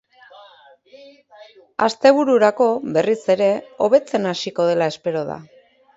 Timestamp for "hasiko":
4.31-4.67